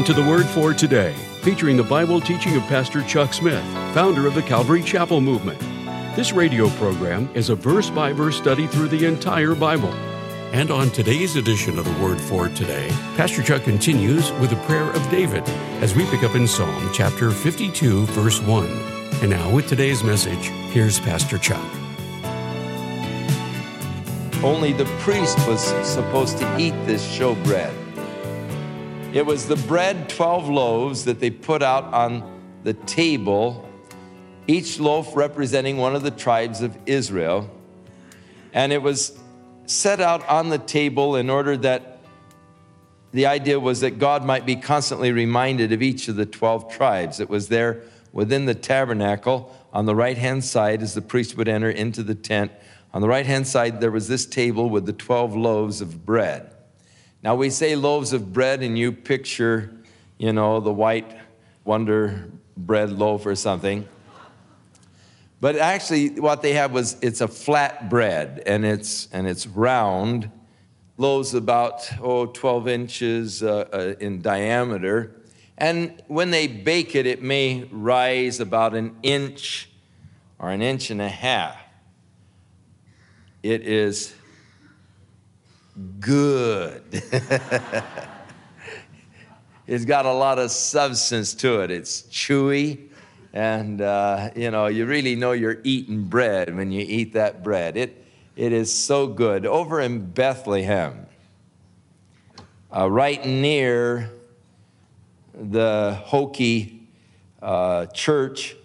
[0.00, 4.26] Welcome to the Word for Today, featuring the Bible teaching of Pastor Chuck Smith, founder
[4.26, 5.60] of the Calvary Chapel Movement.
[6.16, 9.92] This radio program is a verse by verse study through the entire Bible.
[10.54, 14.90] And on today's edition of the Word for Today, Pastor Chuck continues with a prayer
[14.90, 15.46] of David
[15.82, 18.66] as we pick up in Psalm chapter 52, verse 1.
[19.20, 21.70] And now, with today's message, here's Pastor Chuck.
[24.42, 27.89] Only the priest was supposed to eat this showbread.
[29.12, 33.68] It was the bread, 12 loaves, that they put out on the table,
[34.46, 37.50] each loaf representing one of the tribes of Israel.
[38.52, 39.18] And it was
[39.66, 41.98] set out on the table in order that
[43.10, 47.18] the idea was that God might be constantly reminded of each of the 12 tribes.
[47.18, 51.48] It was there within the tabernacle on the right hand side as the priest would
[51.48, 52.52] enter into the tent.
[52.94, 56.54] On the right hand side, there was this table with the 12 loaves of bread.
[57.22, 59.70] Now, we say loaves of bread, and you picture,
[60.18, 61.16] you know, the white
[61.64, 63.86] Wonder bread loaf or something.
[65.40, 70.30] But actually, what they have was it's a flat bread, and it's, and it's round,
[70.96, 75.14] loaves about, oh, 12 inches uh, uh, in diameter.
[75.56, 79.70] And when they bake it, it may rise about an inch
[80.38, 81.56] or an inch and a half.
[83.42, 84.14] It is
[85.98, 86.82] good.
[89.66, 91.70] it's got a lot of substance to it.
[91.70, 92.88] It's chewy,
[93.32, 97.76] and uh, you know you really know you're eating bread when you eat that bread.
[97.76, 98.04] It
[98.36, 99.46] it is so good.
[99.46, 101.06] Over in Bethlehem,
[102.74, 104.10] uh, right near
[105.34, 106.88] the hokey
[107.40, 108.56] uh, church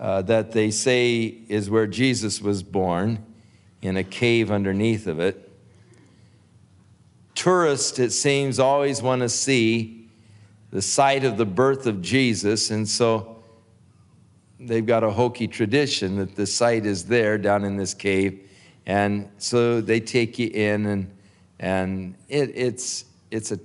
[0.00, 3.24] uh, that they say is where Jesus was born,
[3.82, 5.47] in a cave underneath of it
[7.38, 10.08] tourists, it seems, always want to see
[10.72, 12.70] the site of the birth of Jesus.
[12.70, 13.38] And so
[14.58, 18.50] they've got a hokey tradition that the site is there down in this cave.
[18.86, 21.10] And so they take you in, and,
[21.60, 23.60] and it, it's, it's, a,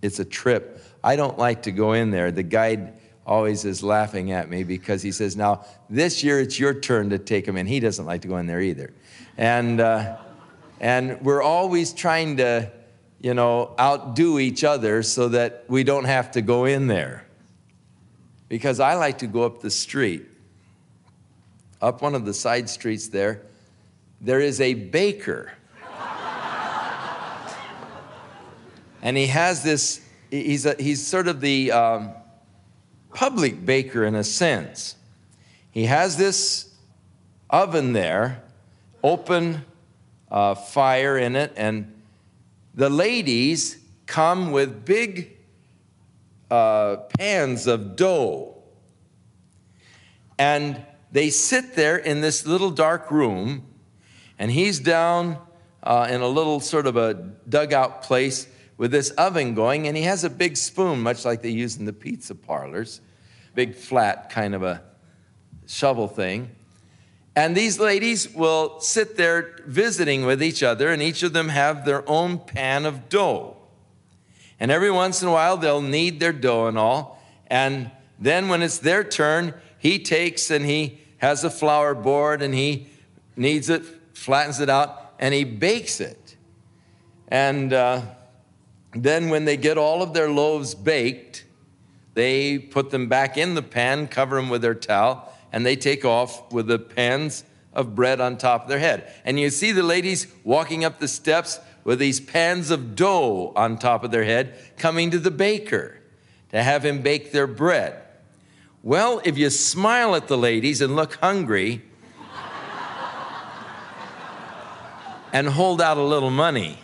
[0.00, 0.80] it's a trip.
[1.02, 2.30] I don't like to go in there.
[2.30, 2.92] The guide
[3.26, 7.18] always is laughing at me because he says, Now, this year it's your turn to
[7.18, 7.66] take him in.
[7.66, 8.94] He doesn't like to go in there either.
[9.36, 10.18] And, uh,
[10.80, 12.70] and we're always trying to,
[13.20, 17.26] you know, outdo each other so that we don't have to go in there.
[18.48, 20.26] Because I like to go up the street,
[21.80, 23.42] up one of the side streets there,
[24.20, 25.52] there is a baker.
[29.02, 30.00] and he has this,
[30.30, 32.12] he's, a, he's sort of the um,
[33.14, 34.96] public baker in a sense.
[35.70, 36.72] He has this
[37.50, 38.42] oven there,
[39.02, 39.64] open
[40.30, 41.92] uh, fire in it, and
[42.74, 45.36] the ladies come with big
[46.50, 48.54] uh, pans of dough.
[50.38, 53.66] And they sit there in this little dark room,
[54.38, 55.38] and he's down
[55.82, 57.14] uh, in a little sort of a
[57.48, 58.46] dugout place
[58.76, 61.84] with this oven going, and he has a big spoon, much like they use in
[61.84, 63.00] the pizza parlors,
[63.54, 64.82] big flat kind of a
[65.66, 66.50] shovel thing.
[67.38, 71.84] And these ladies will sit there visiting with each other, and each of them have
[71.84, 73.56] their own pan of dough.
[74.58, 77.22] And every once in a while, they'll knead their dough and all.
[77.46, 82.52] And then when it's their turn, he takes and he has a flour board and
[82.52, 82.88] he
[83.36, 83.84] kneads it,
[84.14, 86.34] flattens it out, and he bakes it.
[87.28, 88.02] And uh,
[88.94, 91.44] then when they get all of their loaves baked,
[92.14, 96.04] they put them back in the pan, cover them with their towel, and they take
[96.04, 99.12] off with the pans of bread on top of their head.
[99.24, 103.78] And you see the ladies walking up the steps with these pans of dough on
[103.78, 105.96] top of their head, coming to the baker
[106.50, 108.02] to have him bake their bread.
[108.82, 111.82] Well, if you smile at the ladies and look hungry
[115.32, 116.78] and hold out a little money,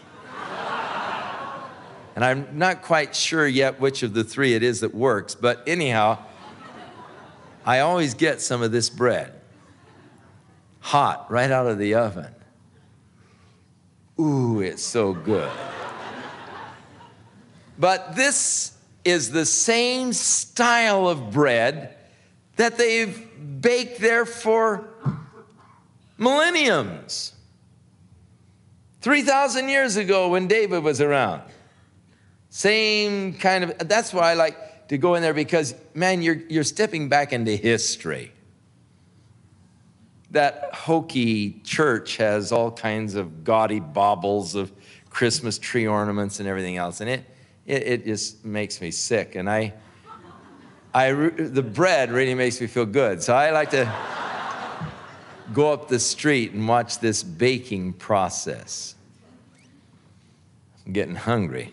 [2.17, 5.63] and I'm not quite sure yet which of the three it is that works, but
[5.67, 6.19] anyhow,
[7.65, 9.33] I always get some of this bread
[10.81, 12.35] hot right out of the oven.
[14.21, 15.51] Ooh, it's so good.
[17.79, 21.97] But this is the same style of bread
[22.57, 23.29] that they've
[23.61, 24.89] baked there for
[26.19, 27.33] millenniums.
[29.01, 31.43] 3,000 years ago when David was around.
[32.51, 34.57] Same kind of, that's why I like
[34.89, 38.33] to go in there because, man, you're, you're stepping back into history.
[40.31, 44.73] That hokey church has all kinds of gaudy baubles of
[45.11, 47.01] Christmas tree ornaments and everything else.
[47.01, 47.25] And it,
[47.67, 49.37] it, it just makes me sick.
[49.37, 49.73] And I,
[50.93, 53.23] I, the bread really makes me feel good.
[53.23, 53.93] So I like to
[55.53, 58.95] go up the street and watch this baking process.
[60.85, 61.73] I'm getting hungry.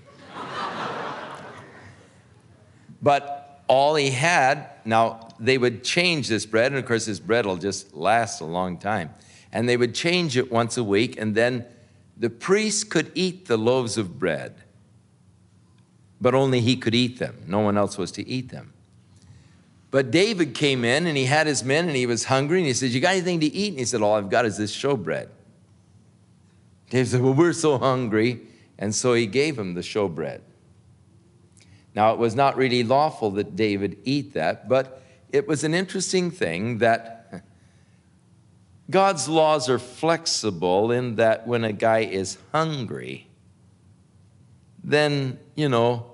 [3.02, 7.46] But all he had, now they would change this bread, and of course, this bread
[7.46, 9.12] will just last a long time.
[9.52, 11.66] And they would change it once a week, and then
[12.18, 14.56] the priest could eat the loaves of bread,
[16.20, 17.44] but only he could eat them.
[17.48, 18.74] No one else was to eat them.
[19.90, 22.74] But David came in and he had his men and he was hungry and he
[22.74, 23.70] said, You got anything to eat?
[23.70, 25.28] And he said, All I've got is this showbread.
[26.90, 28.40] David said, Well, we're so hungry.
[28.80, 30.40] And so he gave him the showbread.
[31.94, 35.02] Now, it was not really lawful that David eat that, but
[35.32, 37.44] it was an interesting thing that
[38.90, 43.28] God's laws are flexible in that when a guy is hungry,
[44.84, 46.06] then, you know,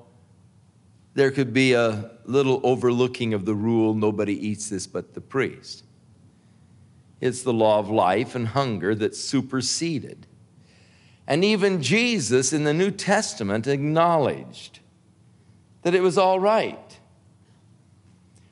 [1.14, 5.84] there could be a little overlooking of the rule nobody eats this but the priest.
[7.20, 10.28] It's the law of life and hunger that superseded.
[11.26, 14.80] And even Jesus in the New Testament acknowledged
[15.88, 17.00] that it was all right.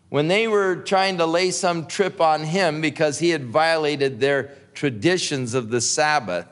[0.08, 4.54] When they were trying to lay some trip on him because he had violated their
[4.74, 6.48] traditions of the Sabbath,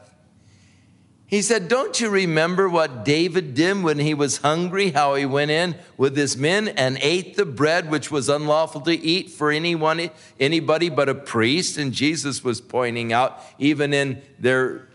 [1.25, 4.91] he said, Don't you remember what David did when he was hungry?
[4.91, 8.91] How he went in with his men and ate the bread which was unlawful to
[8.94, 11.77] eat for anyone, anybody but a priest?
[11.77, 14.89] And Jesus was pointing out, even in their,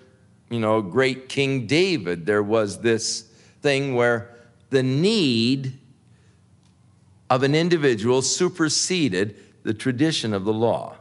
[0.51, 3.23] you know, great King David, there was this
[3.63, 4.35] thing where
[4.71, 5.79] the need
[7.31, 10.97] of an individual superseded the tradition of the law.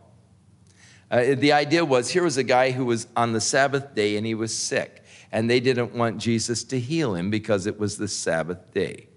[1.10, 4.26] Uh, the idea was here was a guy who was on the Sabbath day and
[4.26, 8.08] he was sick and they didn't want Jesus to heal him because it was the
[8.08, 9.08] Sabbath day.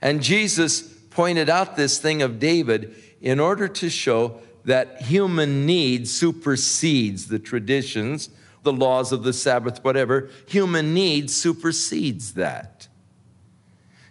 [0.00, 6.08] And Jesus pointed out this thing of David in order to show that human need
[6.08, 8.28] supersedes the traditions,
[8.62, 10.28] the laws of the Sabbath, whatever.
[10.48, 12.88] Human need supersedes that.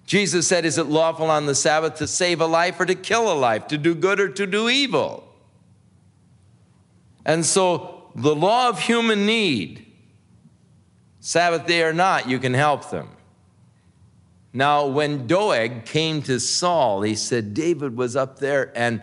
[0.06, 3.32] Jesus said, Is it lawful on the Sabbath to save a life or to kill
[3.32, 5.28] a life, to do good or to do evil?
[7.26, 9.86] And so the law of human need
[11.20, 13.10] Sabbath day or not, you can help them.
[14.54, 19.02] Now, when Doeg came to Saul, he said David was up there and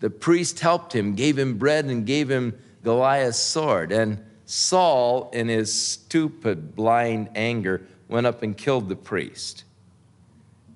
[0.00, 3.90] the priest helped him, gave him bread, and gave him Goliath's sword.
[3.90, 9.64] And Saul, in his stupid, blind anger, went up and killed the priest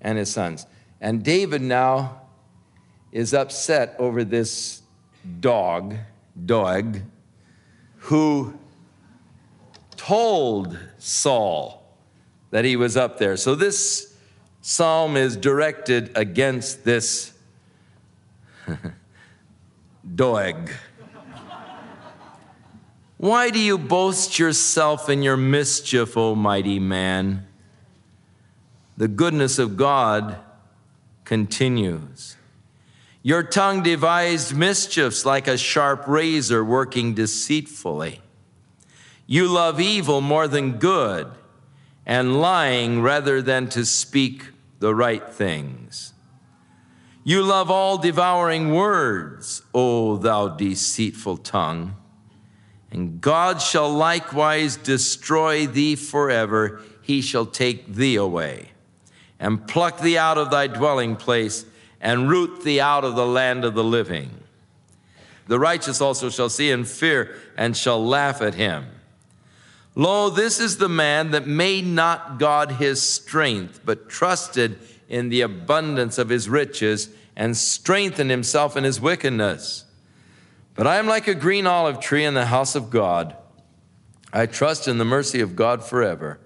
[0.01, 0.67] and his sons.
[1.01, 2.23] And David now
[3.13, 4.83] is upset over this
[5.41, 5.97] dog,
[6.45, 7.03] Doeg,
[7.97, 8.59] who
[9.97, 11.83] told Saul
[12.51, 13.37] that he was up there.
[13.37, 14.15] So this
[14.61, 17.33] psalm is directed against this
[20.15, 20.71] Doeg.
[23.17, 27.48] Why do you boast yourself in your mischief, O mighty man?
[28.99, 30.39] The goodness of God
[31.25, 32.37] continues.
[33.23, 38.21] Your tongue devised mischiefs like a sharp razor working deceitfully.
[39.25, 41.31] You love evil more than good,
[42.05, 44.47] and lying rather than to speak
[44.81, 46.13] the right things.
[47.23, 51.95] You love all devouring words, O thou deceitful tongue.
[52.91, 56.81] And God shall likewise destroy thee forever.
[57.01, 58.71] He shall take thee away,
[59.41, 61.65] and pluck thee out of thy dwelling place,
[62.01, 64.31] and root thee out of the land of the living.
[65.47, 68.87] The righteous also shall see and fear, and shall laugh at him.
[69.95, 74.79] Lo, this is the man that made not God his strength, but trusted
[75.09, 79.85] in the abundance of his riches and strengthened himself in his wickedness.
[80.75, 83.35] But I am like a green olive tree in the house of God.
[84.33, 86.39] I trust in the mercy of God forever.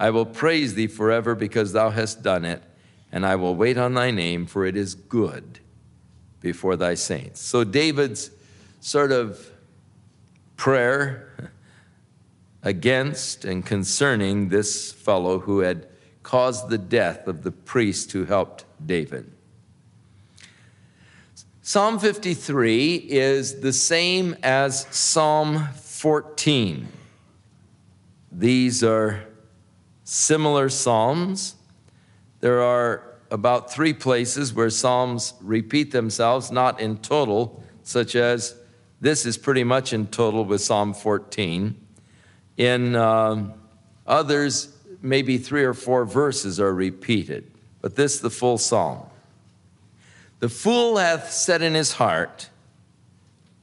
[0.00, 2.62] I will praise thee forever because thou hast done it,
[3.12, 5.60] and I will wait on thy name, for it is good
[6.40, 7.42] before thy saints.
[7.42, 8.30] So, David's
[8.80, 9.50] sort of
[10.56, 11.52] prayer
[12.62, 15.86] against and concerning this fellow who had
[16.22, 19.30] caused the death of the priest who helped David.
[21.60, 26.88] Psalm 53 is the same as Psalm 14.
[28.32, 29.26] These are
[30.10, 31.54] similar psalms.
[32.40, 38.56] There are about three places where psalms repeat themselves, not in total, such as
[39.00, 41.76] this is pretty much in total with Psalm 14.
[42.56, 43.54] In um,
[44.04, 47.48] others, maybe three or four verses are repeated,
[47.80, 49.06] but this the full psalm.
[50.40, 52.48] The fool hath said in his heart,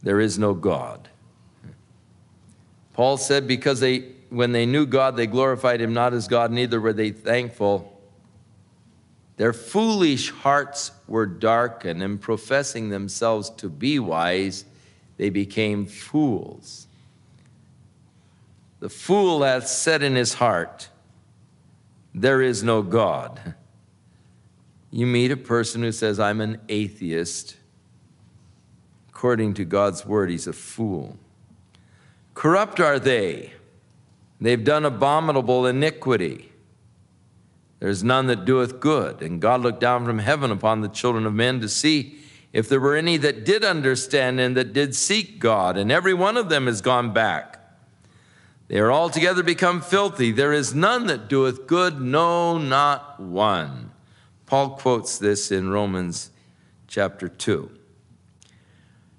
[0.01, 1.09] There is no God.
[2.93, 6.79] Paul said, Because they, when they knew God, they glorified him not as God, neither
[6.79, 7.93] were they thankful.
[9.37, 14.65] Their foolish hearts were darkened, and professing themselves to be wise,
[15.17, 16.87] they became fools.
[18.79, 20.89] The fool hath said in his heart,
[22.13, 23.55] There is no God.
[24.91, 27.57] You meet a person who says, I'm an atheist.
[29.09, 31.17] According to God's word, he's a fool.
[32.33, 33.53] Corrupt are they.
[34.39, 36.51] They've done abominable iniquity.
[37.79, 39.21] There's none that doeth good.
[39.21, 42.19] And God looked down from heaven upon the children of men to see
[42.53, 45.77] if there were any that did understand and that did seek God.
[45.77, 47.57] And every one of them has gone back.
[48.67, 50.31] They are altogether become filthy.
[50.31, 53.91] There is none that doeth good, no, not one.
[54.45, 56.31] Paul quotes this in Romans
[56.87, 57.76] chapter 2.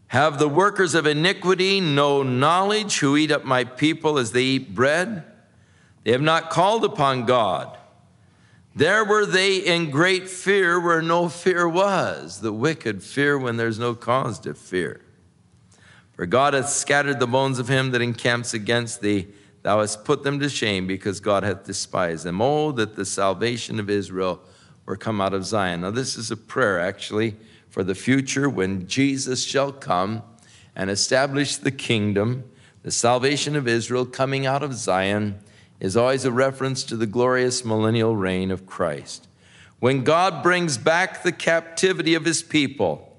[0.09, 4.75] Have the workers of iniquity no knowledge who eat up my people as they eat
[4.75, 5.23] bread?
[6.05, 7.77] They have not called upon God.
[8.75, 12.41] There were they in great fear where no fear was.
[12.41, 15.03] The wicked fear when there's no cause to fear.
[16.13, 19.29] For God hath scattered the bones of him that encamps against thee.
[19.63, 22.41] Thou hast put them to shame because God hath despised them.
[22.41, 24.41] Oh, that the salvation of Israel
[24.87, 25.83] were come out of Zion.
[25.83, 27.37] Now, this is a prayer actually
[27.71, 30.23] for the future when Jesus shall come
[30.75, 32.45] and establish the kingdom,
[32.83, 35.39] the salvation of Israel coming out of Zion
[35.81, 39.29] is always a reference to the glorious millennial reign of Christ.
[39.81, 43.17] When God brings back the captivity of his people,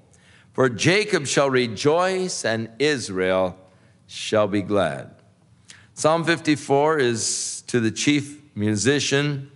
[0.52, 3.56] for Jacob shall rejoice and Israel
[4.06, 5.14] shall be glad.
[5.94, 9.50] Psalm 54 is to the chief musician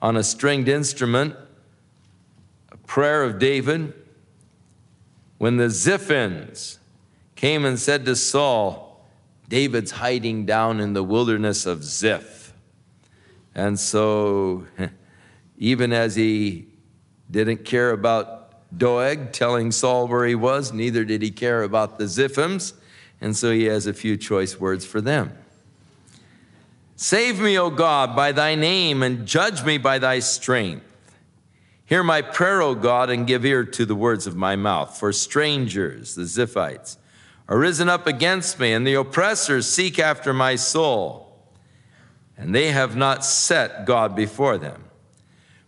[0.00, 1.36] on a stringed instrument,
[2.70, 3.94] a prayer of David.
[5.42, 6.78] When the Ziphims
[7.34, 9.04] came and said to Saul,
[9.48, 12.52] David's hiding down in the wilderness of Ziph.
[13.52, 14.68] And so,
[15.58, 16.68] even as he
[17.28, 22.04] didn't care about Doeg telling Saul where he was, neither did he care about the
[22.04, 22.74] Ziphims.
[23.20, 25.36] And so he has a few choice words for them.
[26.94, 30.91] Save me, O God, by thy name, and judge me by thy strength.
[31.84, 34.98] Hear my prayer, O God, and give ear to the words of my mouth.
[34.98, 36.96] For strangers, the Ziphites,
[37.48, 41.28] are risen up against me, and the oppressors seek after my soul.
[42.36, 44.84] And they have not set God before them.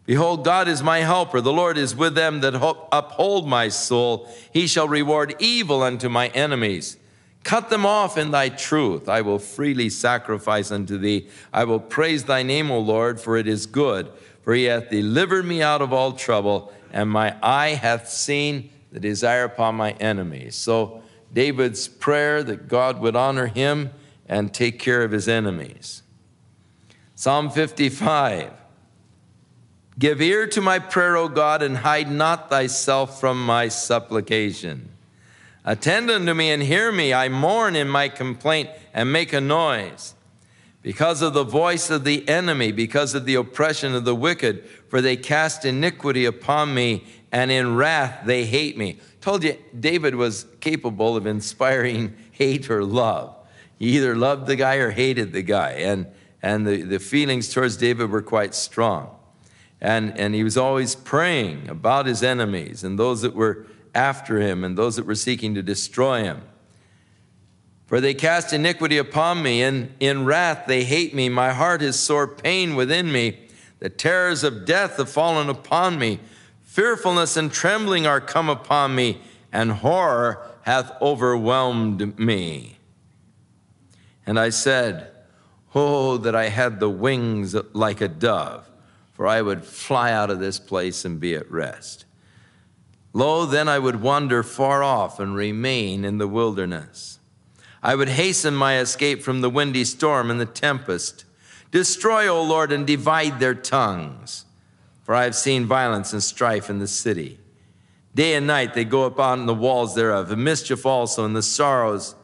[0.06, 1.40] Behold, God is my helper.
[1.40, 2.54] The Lord is with them that
[2.92, 4.28] uphold my soul.
[4.52, 6.98] He shall reward evil unto my enemies.
[7.42, 9.08] Cut them off in thy truth.
[9.08, 11.28] I will freely sacrifice unto thee.
[11.52, 14.10] I will praise thy name, O Lord, for it is good
[14.44, 19.00] for he hath delivered me out of all trouble, and my eye hath seen the
[19.00, 20.54] desire upon my enemies.
[20.54, 23.90] So, David's prayer that God would honor him
[24.28, 26.02] and take care of his enemies.
[27.16, 28.52] Psalm 55
[29.98, 34.90] Give ear to my prayer, O God, and hide not thyself from my supplication.
[35.64, 37.14] Attend unto me and hear me.
[37.14, 40.14] I mourn in my complaint and make a noise
[40.84, 45.00] because of the voice of the enemy, because of the oppression of the wicked, for
[45.00, 49.00] they cast iniquity upon me, and in wrath they hate me.
[49.22, 53.34] Told you David was capable of inspiring hate or love.
[53.78, 56.06] He either loved the guy or hated the guy, and,
[56.42, 59.16] and the, the feelings towards David were quite strong.
[59.80, 64.62] And, and he was always praying about his enemies and those that were after him
[64.62, 66.42] and those that were seeking to destroy him.
[67.86, 71.28] For they cast iniquity upon me, and in wrath they hate me.
[71.28, 73.40] My heart is sore pain within me.
[73.78, 76.20] The terrors of death have fallen upon me.
[76.62, 79.20] Fearfulness and trembling are come upon me,
[79.52, 82.78] and horror hath overwhelmed me.
[84.26, 85.10] And I said,
[85.74, 88.70] Oh, that I had the wings like a dove,
[89.12, 92.04] for I would fly out of this place and be at rest.
[93.12, 97.18] Lo, then I would wander far off and remain in the wilderness.
[97.84, 101.26] I would hasten my escape from the windy storm and the tempest.
[101.70, 104.46] Destroy, O Lord, and divide their tongues.
[105.02, 107.38] For I have seen violence and strife in the city.
[108.14, 112.14] Day and night they go upon the walls thereof, and mischief also, and the sorrows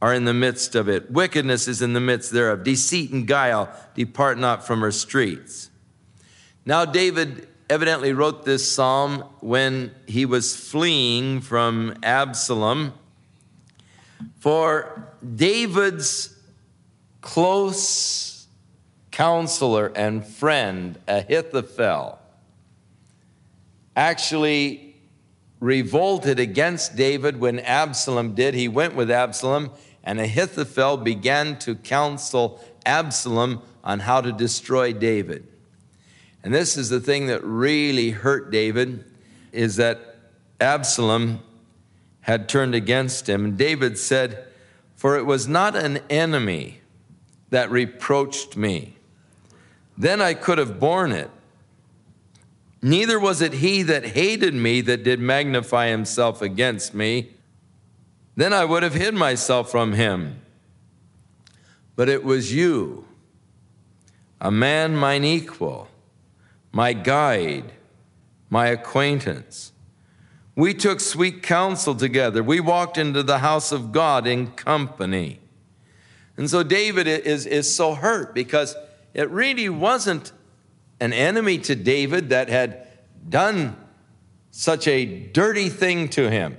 [0.00, 1.10] are in the midst of it.
[1.10, 2.62] Wickedness is in the midst thereof.
[2.62, 5.70] Deceit and guile depart not from her streets.
[6.64, 12.92] Now, David evidently wrote this psalm when he was fleeing from Absalom
[14.38, 16.36] for David's
[17.20, 18.46] close
[19.10, 22.18] counselor and friend, Ahithophel,
[23.96, 24.96] actually
[25.60, 28.54] revolted against David when Absalom did.
[28.54, 29.70] He went with Absalom,
[30.02, 35.46] and Ahithophel began to counsel Absalom on how to destroy David.
[36.42, 39.04] And this is the thing that really hurt David
[39.52, 40.16] is that
[40.60, 41.40] Absalom
[42.24, 43.44] had turned against him.
[43.44, 44.46] And David said,
[44.96, 46.80] For it was not an enemy
[47.50, 48.96] that reproached me.
[49.96, 51.30] Then I could have borne it.
[52.80, 57.30] Neither was it he that hated me that did magnify himself against me.
[58.36, 60.40] Then I would have hid myself from him.
[61.96, 63.06] But it was you,
[64.40, 65.88] a man mine equal,
[66.72, 67.72] my guide,
[68.48, 69.72] my acquaintance.
[70.56, 72.42] We took sweet counsel together.
[72.42, 75.40] We walked into the house of God in company.
[76.36, 78.76] And so David is, is so hurt because
[79.14, 80.32] it really wasn't
[81.00, 82.86] an enemy to David that had
[83.28, 83.76] done
[84.50, 86.56] such a dirty thing to him,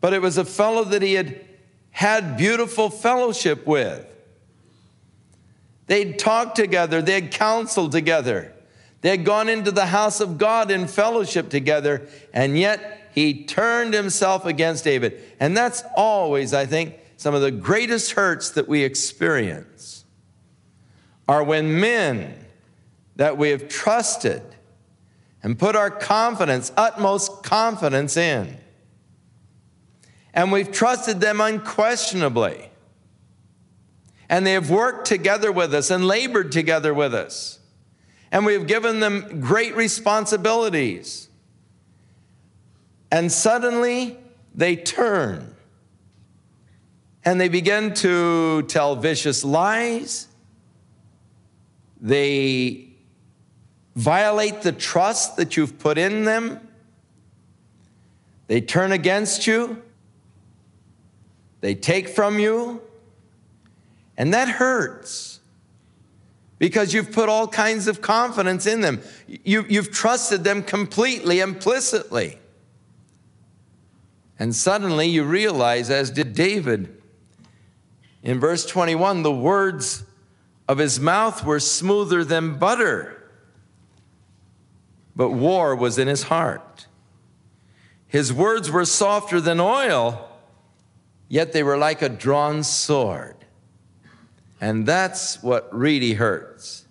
[0.00, 1.40] but it was a fellow that he had
[1.90, 4.06] had beautiful fellowship with.
[5.86, 8.53] They'd talked together, they'd counseled together,
[9.04, 13.92] they had gone into the house of God in fellowship together, and yet he turned
[13.92, 15.20] himself against David.
[15.38, 20.06] And that's always, I think, some of the greatest hurts that we experience
[21.28, 22.46] are when men
[23.16, 24.40] that we have trusted
[25.42, 28.56] and put our confidence, utmost confidence in,
[30.32, 32.70] and we've trusted them unquestionably.
[34.30, 37.58] And they have worked together with us and labored together with us.
[38.34, 41.28] And we have given them great responsibilities.
[43.08, 44.18] And suddenly
[44.52, 45.54] they turn
[47.24, 50.26] and they begin to tell vicious lies.
[52.00, 52.88] They
[53.94, 56.58] violate the trust that you've put in them.
[58.48, 59.80] They turn against you.
[61.60, 62.82] They take from you.
[64.16, 65.33] And that hurts
[66.58, 69.02] because you've put all kinds of confidence in them.
[69.26, 72.38] You, have trusted them completely, implicitly.
[74.38, 77.02] And suddenly you realize, as did David,
[78.22, 80.04] in verse 21, the words
[80.68, 83.30] of his mouth were smoother than butter,
[85.14, 86.86] but war was in his heart.
[88.06, 90.28] His words were softer than oil,
[91.28, 93.43] yet they were like a drawn sword.
[94.60, 96.84] And that's what really hurts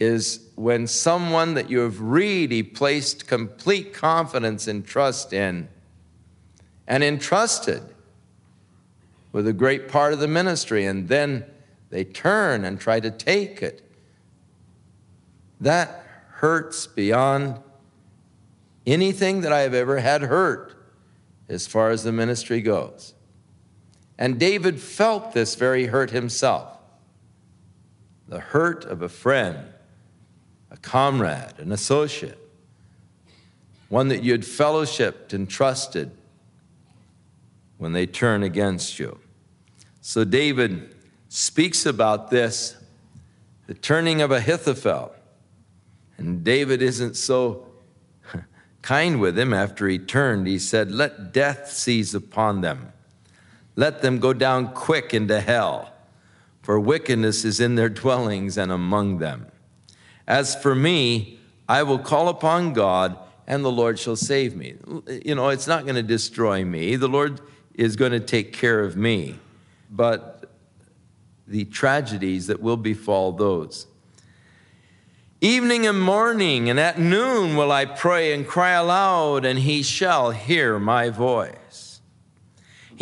[0.00, 5.68] is when someone that you have really placed complete confidence and trust in
[6.88, 7.82] and entrusted
[9.30, 11.44] with a great part of the ministry, and then
[11.90, 13.88] they turn and try to take it.
[15.60, 17.60] That hurts beyond
[18.86, 20.74] anything that I have ever had hurt
[21.48, 23.14] as far as the ministry goes.
[24.22, 26.78] And David felt this very hurt himself
[28.28, 29.58] the hurt of a friend,
[30.70, 32.38] a comrade, an associate,
[33.88, 36.12] one that you had fellowshipped and trusted
[37.78, 39.18] when they turn against you.
[40.02, 40.94] So David
[41.28, 42.76] speaks about this,
[43.66, 45.16] the turning of Ahithophel.
[46.16, 47.66] And David isn't so
[48.82, 50.46] kind with him after he turned.
[50.46, 52.92] He said, Let death seize upon them.
[53.76, 55.92] Let them go down quick into hell,
[56.62, 59.46] for wickedness is in their dwellings and among them.
[60.26, 64.74] As for me, I will call upon God, and the Lord shall save me.
[65.24, 66.96] You know, it's not going to destroy me.
[66.96, 67.40] The Lord
[67.74, 69.38] is going to take care of me
[69.92, 70.50] but
[71.46, 73.86] the tragedies that will befall those.
[75.40, 80.30] Evening and morning, and at noon will I pray and cry aloud, and he shall
[80.30, 81.56] hear my voice.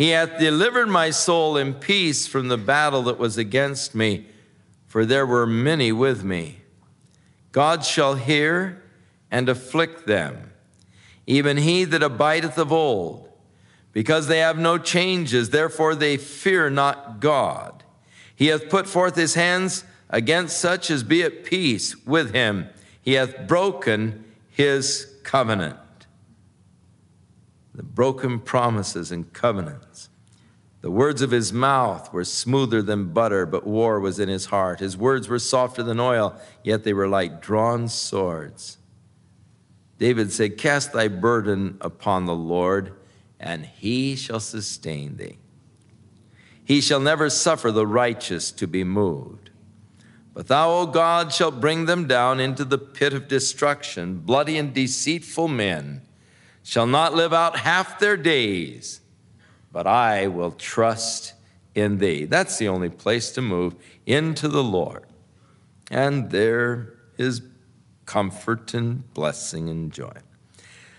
[0.01, 4.25] He hath delivered my soul in peace from the battle that was against me,
[4.87, 6.61] for there were many with me.
[7.51, 8.81] God shall hear
[9.29, 10.53] and afflict them,
[11.27, 13.29] even he that abideth of old
[13.93, 17.83] because they have no changes, therefore they fear not God.
[18.35, 22.69] He hath put forth his hands against such as be at peace with him.
[23.03, 25.77] He hath broken his covenant.
[27.73, 30.09] The broken promises and covenants.
[30.81, 34.79] The words of his mouth were smoother than butter, but war was in his heart.
[34.79, 38.77] His words were softer than oil, yet they were like drawn swords.
[39.99, 42.93] David said, Cast thy burden upon the Lord
[43.41, 45.37] and he shall sustain thee.
[46.63, 49.49] He shall never suffer the righteous to be moved.
[50.33, 54.19] But thou, O God, shalt bring them down into the pit of destruction.
[54.19, 56.03] Bloody and deceitful men
[56.63, 59.01] shall not live out half their days,
[59.71, 61.33] but I will trust
[61.73, 62.25] in thee.
[62.25, 65.05] That's the only place to move into the Lord.
[65.89, 67.41] And there is
[68.05, 70.13] comfort and blessing and joy.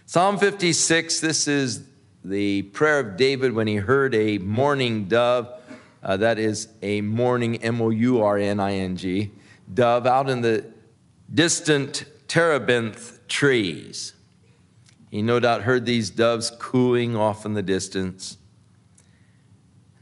[0.06, 1.84] Psalm 56, this is
[2.24, 5.52] the prayer of David when he heard a mourning dove.
[6.02, 9.30] Uh, that is a mourning, M O U R N I N G,
[9.72, 10.64] dove out in the
[11.32, 14.12] distant terebinth trees.
[15.12, 18.38] He no doubt heard these doves cooing off in the distance.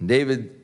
[0.00, 0.54] David,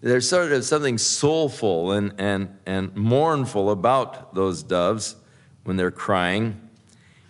[0.00, 5.16] there's sort of something soulful and, and, and mournful about those doves
[5.64, 6.58] when they're crying.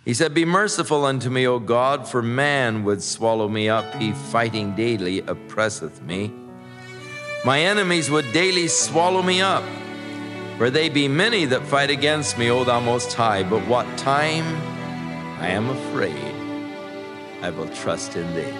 [0.05, 3.95] He said, Be merciful unto me, O God, for man would swallow me up.
[3.95, 6.31] He fighting daily oppresseth me.
[7.43, 9.65] My enemies would daily swallow me up.
[10.57, 13.43] For they be many that fight against me, O thou most high.
[13.43, 14.68] But what time
[15.39, 16.35] I am afraid,
[17.41, 18.53] I will trust in thee.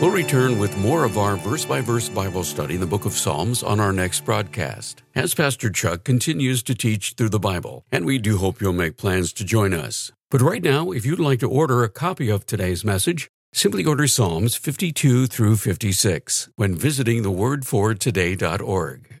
[0.00, 3.14] We'll return with more of our verse by verse Bible study in the book of
[3.14, 8.04] Psalms on our next broadcast, as Pastor Chuck continues to teach through the Bible, and
[8.04, 10.12] we do hope you'll make plans to join us.
[10.30, 14.06] But right now, if you'd like to order a copy of today's message, simply order
[14.06, 19.20] Psalms 52 through 56 when visiting thewordfortoday.org.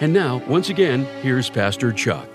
[0.00, 2.28] And now, once again, here's Pastor Chuck.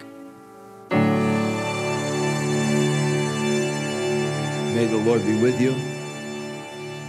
[4.74, 5.76] May the Lord be with you,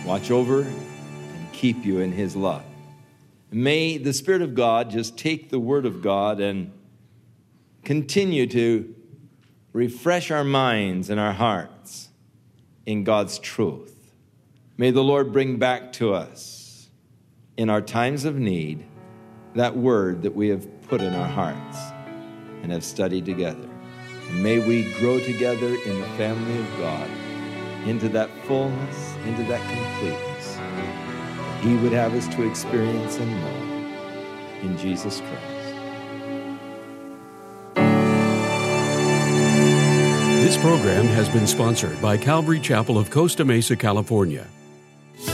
[0.05, 2.65] watch over, and keep you in His love.
[3.53, 6.73] May the Spirit of God just take the Word of God and
[7.85, 8.93] continue to
[9.73, 12.09] refresh our minds and our hearts
[12.87, 14.13] in God's truth.
[14.77, 16.89] May the Lord bring back to us
[17.57, 18.85] in our times of need
[19.55, 21.79] that Word that we have put in our hearts
[22.63, 23.69] and have studied together.
[24.29, 27.09] And may we grow together in the family of God
[27.87, 30.59] into that fullness, into that completeness
[31.63, 33.71] He would have us to experience and know
[34.63, 35.61] in Jesus Christ.
[40.43, 44.47] This program has been sponsored by Calvary Chapel of Costa Mesa, California.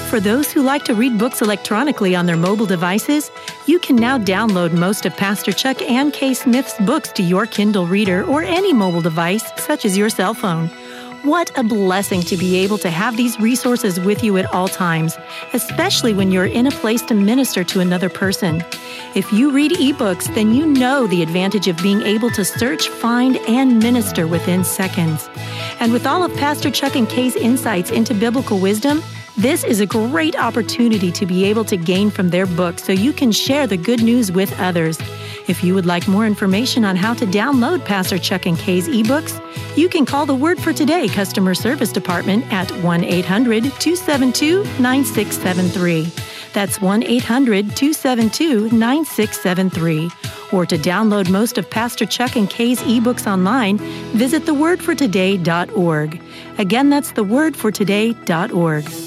[0.09, 3.29] For those who like to read books electronically on their mobile devices,
[3.67, 7.87] you can now download most of Pastor Chuck and Kay Smith's books to your Kindle
[7.87, 10.69] reader or any mobile device, such as your cell phone.
[11.25, 15.19] What a blessing to be able to have these resources with you at all times,
[15.53, 18.65] especially when you're in a place to minister to another person.
[19.17, 23.39] If you read ebooks, then you know the advantage of being able to search, find,
[23.49, 25.29] and minister within seconds.
[25.81, 29.03] And with all of Pastor Chuck and Kay's insights into biblical wisdom,
[29.37, 33.13] this is a great opportunity to be able to gain from their book so you
[33.13, 34.99] can share the good news with others.
[35.47, 39.39] If you would like more information on how to download Pastor Chuck and Kay's ebooks,
[39.77, 46.11] you can call the Word for Today customer service department at 1 800 272 9673.
[46.53, 50.11] That's 1 800 272 9673.
[50.53, 53.77] Or to download most of Pastor Chuck and Kay's ebooks online,
[54.17, 56.23] visit thewordfortoday.org.
[56.59, 59.06] Again, that's thewordfortoday.org.